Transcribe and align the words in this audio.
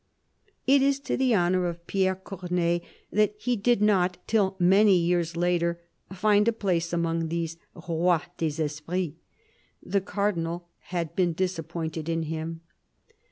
It 0.65 0.81
is 0.81 0.99
to 1.01 1.15
the 1.15 1.35
honour 1.35 1.67
of 1.67 1.85
Pierre 1.85 2.15
Corneille 2.15 2.79
that 3.11 3.35
he 3.37 3.55
did 3.55 3.83
not, 3.83 4.17
till 4.25 4.55
many 4.57 4.97
years 4.97 5.37
later, 5.37 5.79
find 6.11 6.47
a 6.47 6.51
place 6.51 6.91
among 6.91 7.27
these" 7.27 7.57
roys 7.87 8.21
des 8.37 8.59
esprits." 8.63 9.13
The 9.83 10.01
Cardinal 10.01 10.69
had 10.85 11.15
been 11.15 11.33
disappointed 11.33 12.09
in 12.09 12.23
him. 12.23 12.61